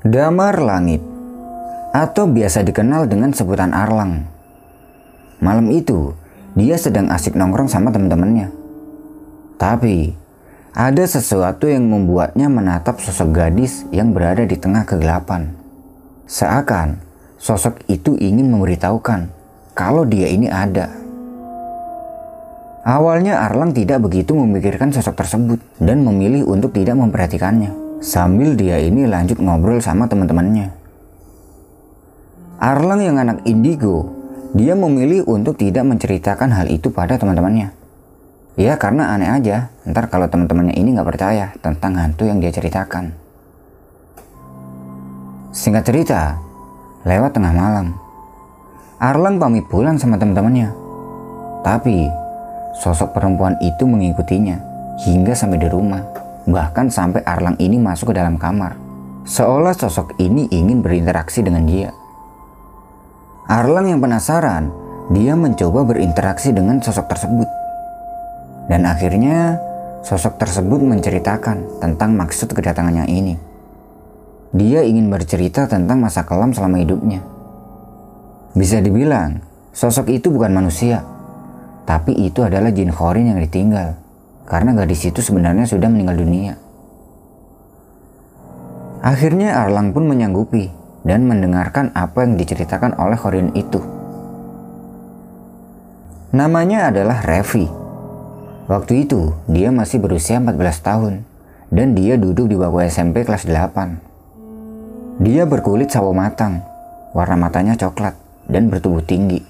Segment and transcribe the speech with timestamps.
[0.00, 1.04] Damar Langit
[1.92, 4.24] atau biasa dikenal dengan sebutan Arlang.
[5.44, 6.16] Malam itu,
[6.56, 8.48] dia sedang asik nongkrong sama teman-temannya.
[9.60, 10.16] Tapi,
[10.72, 15.52] ada sesuatu yang membuatnya menatap sosok gadis yang berada di tengah kegelapan.
[16.24, 17.04] Seakan
[17.36, 19.28] sosok itu ingin memberitahukan
[19.76, 20.88] kalau dia ini ada.
[22.88, 27.79] Awalnya Arlang tidak begitu memikirkan sosok tersebut dan memilih untuk tidak memperhatikannya.
[28.00, 30.72] Sambil dia ini lanjut ngobrol sama teman-temannya.
[32.56, 34.08] Arlang yang anak indigo,
[34.56, 37.76] dia memilih untuk tidak menceritakan hal itu pada teman-temannya.
[38.56, 43.12] Ya karena aneh aja, ntar kalau teman-temannya ini nggak percaya tentang hantu yang dia ceritakan.
[45.52, 46.40] Singkat cerita,
[47.04, 48.00] lewat tengah malam,
[49.00, 50.72] Arlang pamit pulang sama teman-temannya.
[51.64, 52.04] Tapi,
[52.80, 54.60] sosok perempuan itu mengikutinya
[55.00, 56.04] hingga sampai di rumah
[56.50, 58.74] bahkan sampai Arlang ini masuk ke dalam kamar.
[59.26, 61.94] Seolah sosok ini ingin berinteraksi dengan dia.
[63.46, 64.70] Arlang yang penasaran,
[65.10, 67.48] dia mencoba berinteraksi dengan sosok tersebut.
[68.70, 69.58] Dan akhirnya,
[70.06, 73.34] sosok tersebut menceritakan tentang maksud kedatangannya ini.
[74.50, 77.22] Dia ingin bercerita tentang masa kelam selama hidupnya.
[78.56, 81.06] Bisa dibilang, sosok itu bukan manusia,
[81.86, 83.99] tapi itu adalah jin khorin yang ditinggal
[84.50, 86.58] karena gadis itu sebenarnya sudah meninggal dunia.
[89.00, 90.68] Akhirnya Arlang pun menyanggupi
[91.06, 93.80] dan mendengarkan apa yang diceritakan oleh Horin itu.
[96.34, 97.70] Namanya adalah Revi.
[98.68, 101.14] Waktu itu dia masih berusia 14 tahun
[101.70, 105.22] dan dia duduk di bangku SMP kelas 8.
[105.22, 106.62] Dia berkulit sawo matang,
[107.16, 108.14] warna matanya coklat
[108.46, 109.49] dan bertubuh tinggi.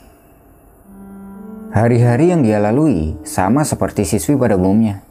[1.71, 5.07] Hari-hari yang dia lalui sama seperti siswi pada umumnya.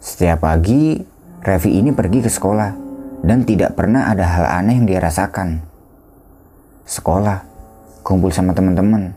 [0.00, 1.04] Setiap pagi,
[1.44, 2.72] Revi ini pergi ke sekolah
[3.20, 5.60] dan tidak pernah ada hal aneh yang dia rasakan.
[6.88, 7.44] Sekolah,
[8.00, 9.12] kumpul sama teman-teman,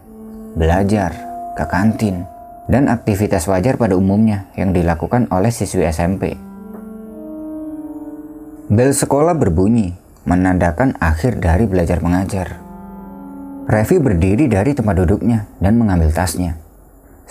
[0.59, 1.16] belajar,
[1.56, 2.28] ke kantin,
[2.68, 6.35] dan aktivitas wajar pada umumnya yang dilakukan oleh siswi SMP.
[8.68, 9.96] Bel sekolah berbunyi,
[10.28, 12.59] menandakan akhir dari belajar mengajar.
[13.72, 16.59] Revi berdiri dari tempat duduknya dan mengambil tasnya.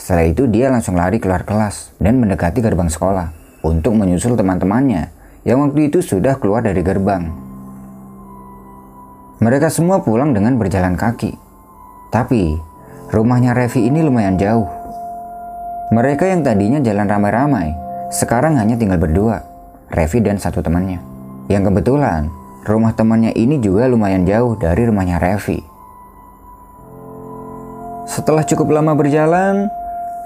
[0.00, 5.12] Setelah itu dia langsung lari keluar kelas dan mendekati gerbang sekolah untuk menyusul teman-temannya
[5.44, 7.28] yang waktu itu sudah keluar dari gerbang.
[9.44, 11.36] Mereka semua pulang dengan berjalan kaki.
[12.08, 12.56] Tapi,
[13.12, 14.68] rumahnya Revi ini lumayan jauh.
[15.92, 17.68] Mereka yang tadinya jalan ramai-ramai,
[18.08, 19.44] sekarang hanya tinggal berdua,
[19.92, 21.00] Revi dan satu temannya.
[21.52, 22.32] Yang kebetulan,
[22.64, 25.60] rumah temannya ini juga lumayan jauh dari rumahnya Revi.
[28.10, 29.70] Setelah cukup lama berjalan,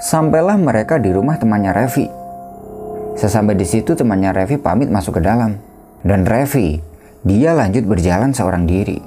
[0.03, 2.11] Sampailah mereka di rumah temannya Revi.
[3.15, 5.55] Sesampai di situ temannya Revi pamit masuk ke dalam.
[6.03, 6.83] Dan Revi,
[7.23, 8.99] dia lanjut berjalan seorang diri.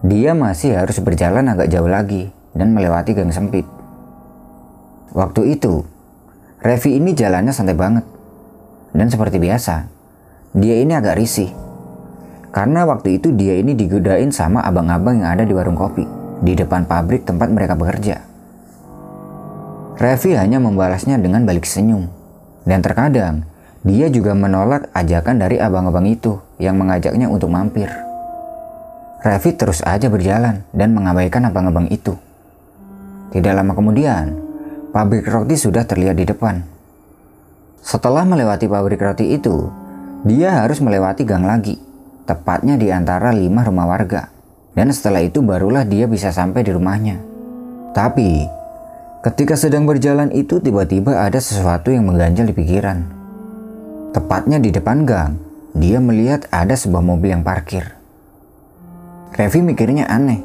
[0.00, 3.68] Dia masih harus berjalan agak jauh lagi dan melewati gang sempit.
[5.12, 5.84] Waktu itu,
[6.64, 8.08] Revi ini jalannya santai banget.
[8.96, 9.84] Dan seperti biasa,
[10.56, 11.52] dia ini agak risih.
[12.48, 16.06] Karena waktu itu dia ini digodain sama abang-abang yang ada di warung kopi
[16.40, 18.33] di depan pabrik tempat mereka bekerja.
[19.94, 22.10] Revi hanya membalasnya dengan balik senyum.
[22.66, 23.46] Dan terkadang,
[23.86, 27.86] dia juga menolak ajakan dari abang-abang itu yang mengajaknya untuk mampir.
[29.22, 32.16] Revi terus aja berjalan dan mengabaikan abang-abang itu.
[33.30, 34.36] Tidak lama kemudian,
[34.90, 36.64] pabrik roti sudah terlihat di depan.
[37.84, 39.68] Setelah melewati pabrik roti itu,
[40.24, 41.76] dia harus melewati gang lagi,
[42.24, 44.32] tepatnya di antara lima rumah warga.
[44.74, 47.20] Dan setelah itu barulah dia bisa sampai di rumahnya.
[47.94, 48.63] Tapi,
[49.24, 53.08] Ketika sedang berjalan itu tiba-tiba ada sesuatu yang mengganjal di pikiran.
[54.12, 55.40] Tepatnya di depan gang,
[55.72, 57.88] dia melihat ada sebuah mobil yang parkir.
[59.32, 60.44] Revi mikirnya aneh.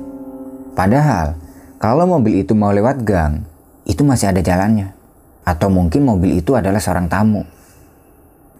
[0.79, 1.35] Padahal,
[1.75, 3.43] kalau mobil itu mau lewat gang,
[3.83, 4.95] itu masih ada jalannya.
[5.43, 7.43] Atau mungkin mobil itu adalah seorang tamu.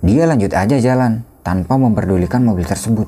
[0.04, 3.08] Dia lanjut aja jalan tanpa memperdulikan mobil tersebut.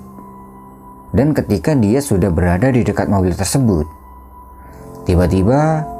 [1.11, 3.83] Dan ketika dia sudah berada di dekat mobil tersebut,
[5.03, 5.90] tiba-tiba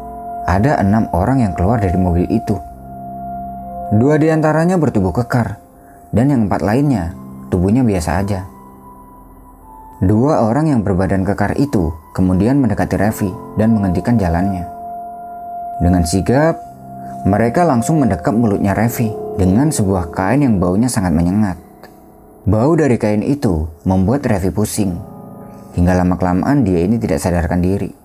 [0.46, 2.58] ada enam orang yang keluar dari mobil itu.
[3.92, 5.60] Dua di antaranya bertubuh kekar,
[6.16, 7.12] dan yang empat lainnya
[7.52, 8.48] tubuhnya biasa aja.
[10.02, 13.30] Dua orang yang berbadan kekar itu kemudian mendekati Revi
[13.60, 14.66] dan menghentikan jalannya.
[15.78, 16.58] Dengan sigap,
[17.22, 21.62] mereka langsung mendekap mulutnya Revi dengan sebuah kain yang baunya sangat menyengat.
[22.50, 24.98] Bau dari kain itu membuat Revi pusing.
[25.78, 28.01] Hingga lama-kelamaan dia ini tidak sadarkan diri.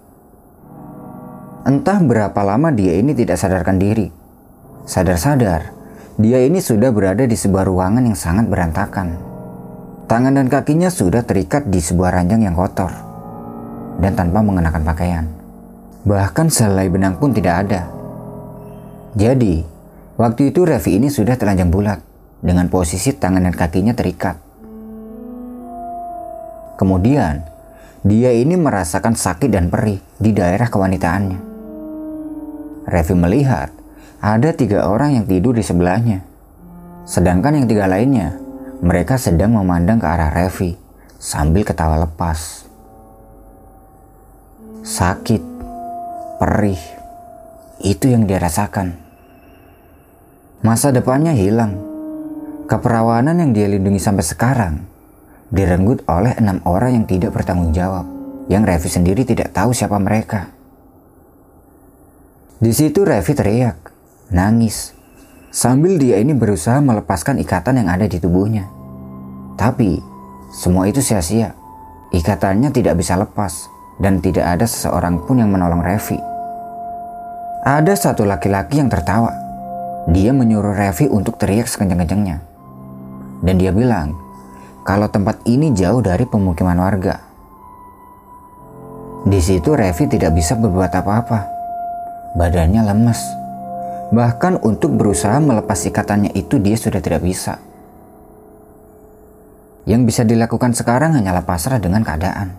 [1.67, 4.07] Entah berapa lama dia ini tidak sadarkan diri.
[4.87, 5.75] Sadar-sadar,
[6.15, 9.19] dia ini sudah berada di sebuah ruangan yang sangat berantakan.
[10.07, 12.95] Tangan dan kakinya sudah terikat di sebuah ranjang yang kotor
[13.99, 15.27] dan tanpa mengenakan pakaian.
[16.07, 17.91] Bahkan selai benang pun tidak ada.
[19.19, 19.67] Jadi,
[20.23, 21.99] waktu itu Revi ini sudah telanjang bulat
[22.47, 24.39] dengan posisi tangan dan kakinya terikat.
[26.79, 27.43] Kemudian,
[28.07, 31.56] dia ini merasakan sakit dan perih di daerah kewanitaannya.
[32.87, 33.75] Revi melihat
[34.23, 36.23] ada tiga orang yang tidur di sebelahnya.
[37.07, 38.39] Sedangkan yang tiga lainnya
[38.79, 40.79] mereka sedang memandang ke arah Revi
[41.19, 42.67] sambil ketawa lepas.
[44.87, 45.43] Sakit,
[46.39, 46.79] perih,
[47.83, 48.95] itu yang dia rasakan.
[50.63, 51.75] Masa depannya hilang.
[52.67, 54.75] Keperawanan yang dia lindungi sampai sekarang
[55.55, 58.07] direnggut oleh enam orang yang tidak bertanggung jawab,
[58.51, 60.56] yang Revi sendiri tidak tahu siapa mereka.
[62.57, 63.93] Di situ Revi teriak,
[64.33, 64.97] nangis,
[65.53, 68.65] sambil dia ini berusaha melepaskan ikatan yang ada di tubuhnya.
[69.61, 70.01] Tapi,
[70.57, 71.53] semua itu sia-sia.
[72.17, 73.69] Ikatannya tidak bisa lepas
[74.01, 76.17] dan tidak ada seseorang pun yang menolong Revi.
[77.61, 79.37] Ada satu laki-laki yang tertawa.
[80.09, 82.41] Dia menyuruh Revi untuk teriak sekencang-kencangnya.
[83.45, 84.17] Dan dia bilang,
[84.81, 87.21] kalau tempat ini jauh dari pemukiman warga.
[89.29, 91.56] Di situ Revi tidak bisa berbuat apa-apa.
[92.37, 93.21] Badannya lemes
[94.07, 97.59] Bahkan untuk berusaha melepas ikatannya itu dia sudah tidak bisa.
[99.87, 102.55] Yang bisa dilakukan sekarang hanyalah pasrah dengan keadaan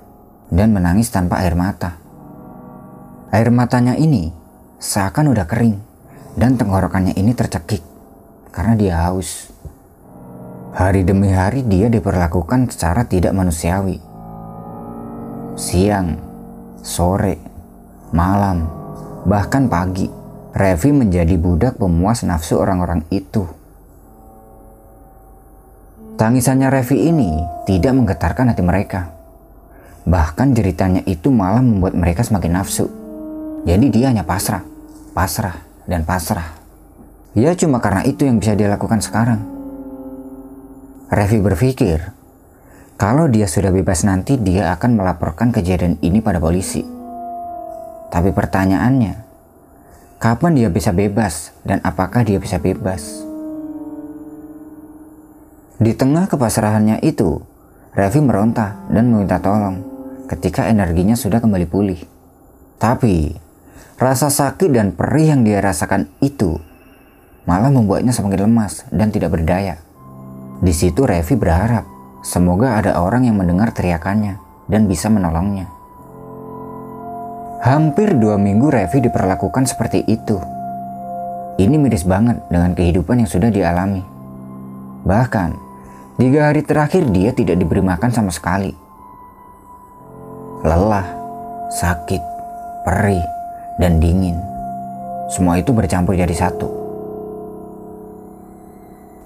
[0.52, 2.00] dan menangis tanpa air mata.
[3.32, 4.32] Air matanya ini
[4.80, 5.76] seakan udah kering
[6.36, 7.84] dan tenggorokannya ini tercekik
[8.52, 9.52] karena dia haus.
[10.76, 14.04] Hari demi hari dia diperlakukan secara tidak manusiawi.
[15.58, 16.22] Siang,
[16.86, 17.40] sore,
[18.14, 18.70] malam,
[19.28, 20.08] bahkan pagi
[20.56, 23.46] Revi menjadi budak pemuas nafsu orang-orang itu.
[26.18, 27.38] Tangisannya Revi ini
[27.70, 29.14] tidak menggetarkan hati mereka.
[30.08, 32.90] Bahkan jeritannya itu malah membuat mereka semakin nafsu.
[33.68, 34.66] Jadi dia hanya pasrah,
[35.14, 36.58] pasrah, dan pasrah.
[37.38, 39.44] Ya cuma karena itu yang bisa dia lakukan sekarang.
[41.14, 42.16] Revi berpikir,
[42.98, 46.97] kalau dia sudah bebas nanti dia akan melaporkan kejadian ini pada polisi.
[48.08, 49.28] Tapi pertanyaannya,
[50.18, 53.22] Kapan dia bisa bebas dan apakah dia bisa bebas?
[55.78, 57.38] Di tengah kepasrahannya itu,
[57.94, 59.86] Revi meronta dan meminta tolong
[60.26, 62.02] ketika energinya sudah kembali pulih.
[62.82, 63.38] Tapi,
[64.02, 66.58] rasa sakit dan perih yang dia rasakan itu
[67.46, 69.78] malah membuatnya semakin lemas dan tidak berdaya.
[70.66, 71.86] Di situ Revi berharap
[72.26, 75.77] semoga ada orang yang mendengar teriakannya dan bisa menolongnya.
[77.58, 80.38] Hampir dua minggu Revi diperlakukan seperti itu.
[81.58, 84.06] Ini miris banget dengan kehidupan yang sudah dialami.
[85.02, 85.50] Bahkan,
[86.22, 88.70] tiga hari terakhir dia tidak diberi makan sama sekali.
[90.62, 91.10] Lelah,
[91.74, 92.22] sakit,
[92.86, 93.26] perih,
[93.82, 94.38] dan dingin.
[95.34, 96.70] Semua itu bercampur jadi satu.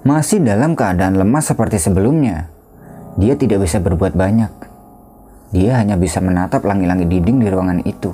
[0.08, 2.48] Masih dalam keadaan lemah seperti sebelumnya,
[3.20, 4.71] dia tidak bisa berbuat banyak.
[5.52, 8.08] Dia hanya bisa menatap langit-langit dinding di ruangan itu.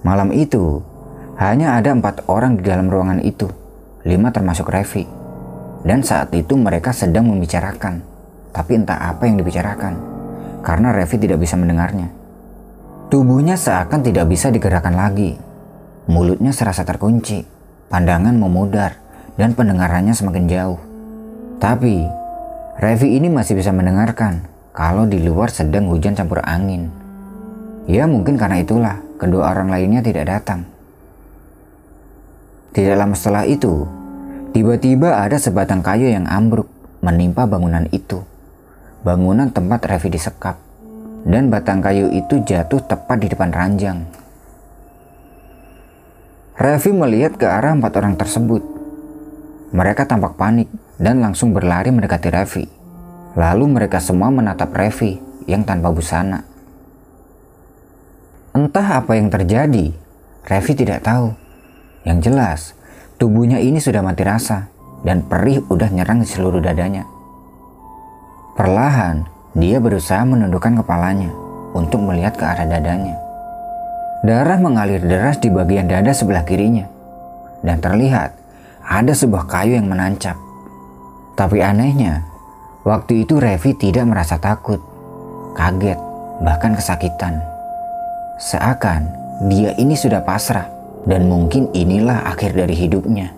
[0.00, 0.80] Malam itu,
[1.36, 3.44] hanya ada empat orang di dalam ruangan itu,
[4.08, 5.04] lima termasuk Revi.
[5.84, 8.00] Dan saat itu mereka sedang membicarakan,
[8.56, 10.00] tapi entah apa yang dibicarakan,
[10.64, 12.08] karena Revi tidak bisa mendengarnya.
[13.12, 15.36] Tubuhnya seakan tidak bisa digerakkan lagi.
[16.08, 17.44] Mulutnya serasa terkunci,
[17.92, 18.96] pandangan memudar,
[19.36, 20.80] dan pendengarannya semakin jauh.
[21.60, 22.08] Tapi,
[22.80, 26.90] Revi ini masih bisa mendengarkan kalau di luar sedang hujan campur angin.
[27.90, 30.62] Ya mungkin karena itulah kedua orang lainnya tidak datang.
[32.70, 33.82] Tidak lama setelah itu,
[34.54, 36.70] tiba-tiba ada sebatang kayu yang ambruk
[37.02, 38.22] menimpa bangunan itu.
[39.02, 40.54] Bangunan tempat Revi disekap.
[41.20, 44.06] Dan batang kayu itu jatuh tepat di depan ranjang.
[46.56, 48.62] Revi melihat ke arah empat orang tersebut.
[49.74, 52.79] Mereka tampak panik dan langsung berlari mendekati Revi.
[53.38, 56.42] Lalu mereka semua menatap Revi yang tanpa busana.
[58.50, 59.94] Entah apa yang terjadi,
[60.42, 61.30] Revi tidak tahu.
[62.02, 62.60] Yang jelas,
[63.22, 64.66] tubuhnya ini sudah mati rasa
[65.06, 67.06] dan perih udah nyerang di seluruh dadanya.
[68.58, 71.30] Perlahan, dia berusaha menundukkan kepalanya
[71.74, 73.14] untuk melihat ke arah dadanya.
[74.20, 76.84] Darah mengalir deras di bagian dada sebelah kirinya
[77.64, 78.36] dan terlihat
[78.84, 80.36] ada sebuah kayu yang menancap.
[81.38, 82.29] Tapi anehnya,
[82.86, 84.80] waktu itu Revi tidak merasa takut,
[85.56, 85.98] kaget,
[86.40, 87.40] bahkan kesakitan.
[88.40, 89.12] Seakan
[89.48, 90.68] dia ini sudah pasrah
[91.04, 93.32] dan mungkin inilah akhir dari hidupnya.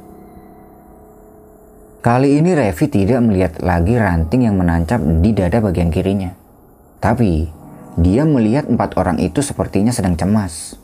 [2.02, 6.34] Kali ini Revi tidak melihat lagi ranting yang menancap di dada bagian kirinya.
[6.99, 7.46] Tapi,
[7.94, 10.75] dia melihat empat orang itu sepertinya sedang cemas.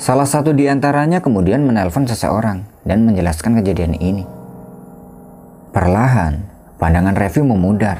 [0.00, 4.24] Salah satu di antaranya kemudian menelpon seseorang dan menjelaskan kejadian ini.
[5.76, 7.98] Perlahan, pandangan Revi memudar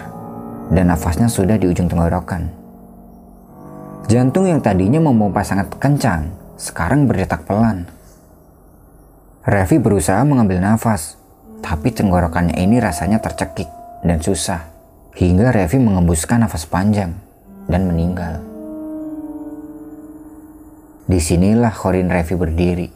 [0.71, 2.49] dan nafasnya sudah di ujung tenggorokan.
[4.09, 7.85] Jantung yang tadinya memompa sangat kencang, sekarang berdetak pelan.
[9.45, 11.21] Revi berusaha mengambil nafas,
[11.61, 13.69] tapi tenggorokannya ini rasanya tercekik
[14.01, 14.65] dan susah.
[15.19, 17.11] Hingga Revi mengembuskan nafas panjang
[17.67, 18.39] dan meninggal.
[21.09, 22.89] Di sinilah Horin Revi berdiri.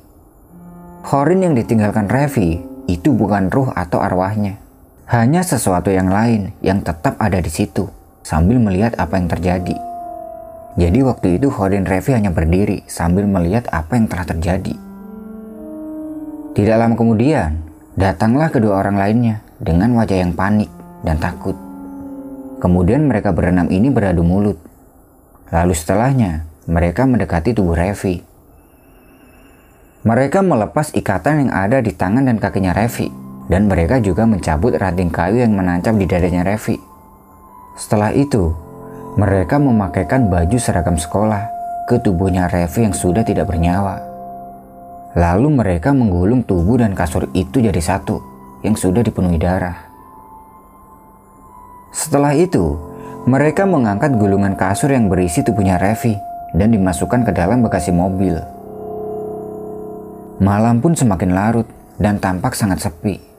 [1.08, 4.60] Horin yang ditinggalkan Revi itu bukan ruh atau arwahnya.
[5.10, 7.90] Hanya sesuatu yang lain yang tetap ada di situ
[8.22, 9.76] sambil melihat apa yang terjadi.
[10.78, 14.74] Jadi waktu itu Horin Revi hanya berdiri sambil melihat apa yang telah terjadi.
[16.52, 20.72] Tidak lama kemudian, Datanglah kedua orang lainnya dengan wajah yang panik
[21.04, 21.52] dan takut.
[22.56, 24.56] Kemudian mereka berenam ini beradu mulut.
[25.52, 28.24] Lalu setelahnya, mereka mendekati tubuh Revi.
[30.08, 33.12] Mereka melepas ikatan yang ada di tangan dan kakinya Revi,
[33.52, 36.80] dan mereka juga mencabut ranting kayu yang menancap di dadanya Revi.
[37.76, 38.48] Setelah itu,
[39.20, 41.52] mereka memakaikan baju seragam sekolah
[41.84, 44.00] ke tubuhnya Revi yang sudah tidak bernyawa.
[45.12, 48.24] Lalu mereka menggulung tubuh dan kasur itu jadi satu
[48.64, 49.76] yang sudah dipenuhi darah.
[51.92, 52.80] Setelah itu,
[53.28, 56.16] mereka mengangkat gulungan kasur yang berisi tubuhnya Revi
[56.56, 58.40] dan dimasukkan ke dalam bagasi mobil.
[60.40, 61.68] Malam pun semakin larut
[62.00, 63.31] dan tampak sangat sepi.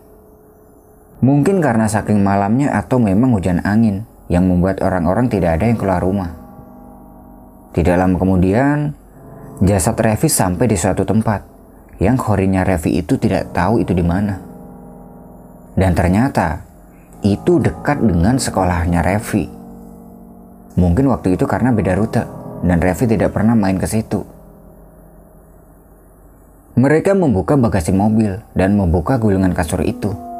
[1.23, 6.03] Mungkin karena saking malamnya atau memang hujan angin yang membuat orang-orang tidak ada yang keluar
[6.03, 6.35] rumah.
[7.71, 8.91] Tidak lama kemudian,
[9.63, 11.47] jasad Revi sampai di suatu tempat
[12.03, 14.35] yang horinya Revi itu tidak tahu itu di mana.
[15.79, 16.59] Dan ternyata
[17.23, 19.47] itu dekat dengan sekolahnya Revi.
[20.75, 22.27] Mungkin waktu itu karena beda rute
[22.67, 24.27] dan Revi tidak pernah main ke situ.
[26.75, 30.32] Mereka membuka bagasi mobil dan membuka gulungan kasur itu.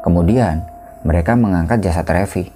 [0.00, 0.64] Kemudian
[1.04, 2.48] mereka mengangkat jasad Revi.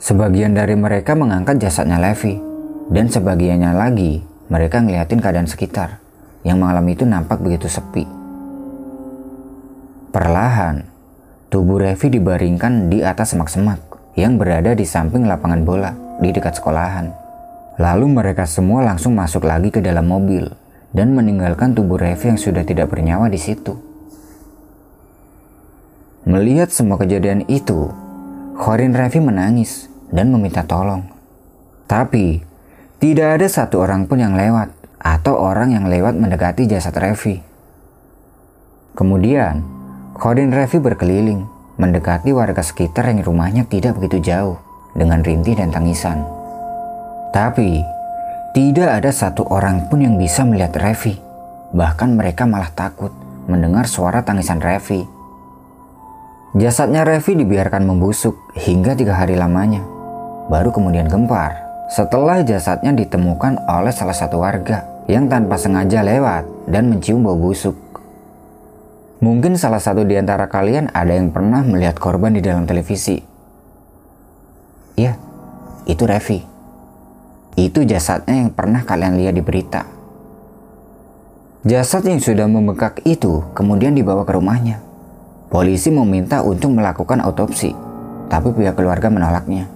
[0.00, 2.40] Sebagian dari mereka mengangkat jasadnya Levi
[2.88, 6.00] dan sebagiannya lagi mereka ngeliatin keadaan sekitar
[6.40, 8.08] yang malam itu nampak begitu sepi.
[10.10, 10.88] Perlahan,
[11.52, 13.78] tubuh Revi dibaringkan di atas semak-semak
[14.16, 17.12] yang berada di samping lapangan bola di dekat sekolahan.
[17.76, 20.48] Lalu mereka semua langsung masuk lagi ke dalam mobil
[20.90, 23.89] dan meninggalkan tubuh Revi yang sudah tidak bernyawa di situ.
[26.28, 27.88] Melihat semua kejadian itu,
[28.60, 31.08] Khorin Revi menangis dan meminta tolong.
[31.88, 32.44] Tapi,
[33.00, 37.40] tidak ada satu orang pun yang lewat atau orang yang lewat mendekati jasad Revi.
[38.92, 39.64] Kemudian,
[40.12, 41.48] Kodin Revi berkeliling,
[41.80, 44.60] mendekati warga sekitar yang rumahnya tidak begitu jauh
[44.92, 46.20] dengan rintih dan tangisan.
[47.32, 47.80] Tapi,
[48.52, 51.16] tidak ada satu orang pun yang bisa melihat Revi.
[51.72, 53.14] Bahkan mereka malah takut
[53.48, 55.19] mendengar suara tangisan Revi.
[56.50, 59.86] Jasadnya Revi dibiarkan membusuk hingga tiga hari lamanya.
[60.50, 61.54] Baru kemudian gempar
[61.86, 67.78] setelah jasadnya ditemukan oleh salah satu warga yang tanpa sengaja lewat dan mencium bau busuk.
[69.22, 73.22] Mungkin salah satu di antara kalian ada yang pernah melihat korban di dalam televisi.
[74.98, 75.14] Ya,
[75.86, 76.42] itu Revi.
[77.54, 79.86] Itu jasadnya yang pernah kalian lihat di berita.
[81.62, 84.89] Jasad yang sudah membengkak itu kemudian dibawa ke rumahnya.
[85.50, 87.74] Polisi meminta untuk melakukan autopsi,
[88.30, 89.66] tapi pihak keluarga menolaknya.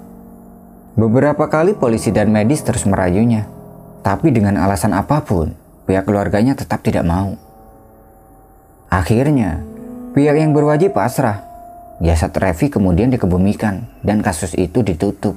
[0.94, 3.50] Beberapa kali polisi dan medis terus merayunya,
[4.06, 5.50] tapi dengan alasan apa pun,
[5.90, 7.34] pihak keluarganya tetap tidak mau.
[8.86, 9.66] Akhirnya,
[10.14, 11.42] pihak yang berwajib pasrah.
[11.98, 15.34] Jasad Revi kemudian dikebumikan dan kasus itu ditutup.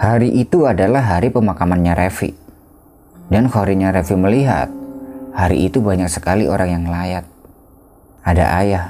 [0.00, 2.32] Hari itu adalah hari pemakamannya Revi.
[3.28, 4.72] Dan horinya Revi melihat,
[5.36, 7.28] hari itu banyak sekali orang yang layat.
[8.28, 8.84] Ada ayah,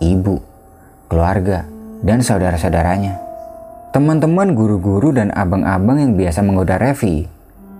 [0.00, 0.40] ibu,
[1.12, 1.68] keluarga,
[2.00, 3.20] dan saudara-saudaranya.
[3.92, 7.28] Teman-teman guru-guru dan abang-abang yang biasa menggoda Revi,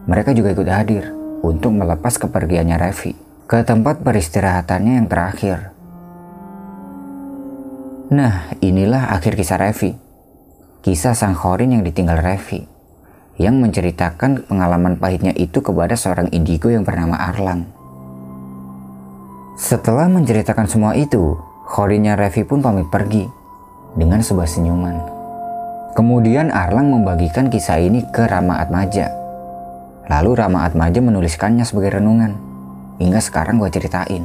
[0.04, 1.08] mereka juga ikut hadir
[1.40, 3.16] untuk melepas kepergiannya Revi
[3.48, 5.72] ke tempat peristirahatannya yang terakhir.
[8.12, 9.96] Nah, inilah akhir kisah Revi.
[10.84, 12.68] Kisah sang Khorin yang ditinggal Revi,
[13.40, 17.80] yang menceritakan pengalaman pahitnya itu kepada seorang indigo yang bernama Arlang.
[19.52, 21.36] Setelah menceritakan semua itu,
[21.68, 23.28] Khorinnya Revi pun pamit pergi
[23.92, 24.96] dengan sebuah senyuman.
[25.92, 29.12] Kemudian Arlang membagikan kisah ini ke Rama Atmaja.
[30.08, 32.32] Lalu Rama Atmaja menuliskannya sebagai renungan.
[32.96, 34.24] Hingga sekarang gue ceritain.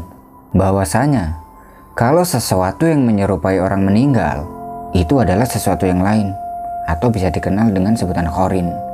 [0.56, 1.44] Bahwasanya
[1.92, 4.48] kalau sesuatu yang menyerupai orang meninggal
[4.96, 6.32] itu adalah sesuatu yang lain
[6.88, 8.87] atau bisa dikenal dengan sebutan khorin.